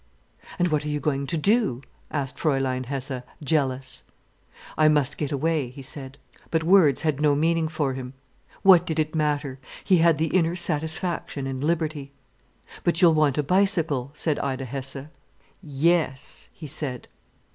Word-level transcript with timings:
"And 0.57 0.69
what 0.69 0.83
are 0.83 0.87
you 0.87 0.99
going 0.99 1.27
to 1.27 1.37
do?" 1.37 1.83
asked 2.09 2.37
Fräulein 2.37 2.87
Hesse, 2.87 3.21
jealous. 3.45 4.01
"I 4.75 4.87
must 4.87 5.15
get 5.15 5.31
away," 5.31 5.69
he 5.69 5.83
said. 5.83 6.17
But 6.49 6.63
words 6.63 7.03
had 7.03 7.21
no 7.21 7.35
meaning 7.35 7.67
for 7.67 7.93
him. 7.93 8.13
What 8.63 8.83
did 8.87 8.99
it 8.99 9.13
matter? 9.13 9.59
He 9.83 9.97
had 9.99 10.17
the 10.17 10.35
inner 10.35 10.55
satisfaction 10.55 11.45
and 11.45 11.63
liberty. 11.63 12.13
"But 12.83 12.99
you'll 13.03 13.13
want 13.13 13.37
a 13.37 13.43
bicycle," 13.43 14.09
said 14.15 14.39
Ida 14.39 14.65
Hesse. 14.65 15.05
"Yes," 15.61 16.49
he 16.51 16.65
said. 16.65 17.07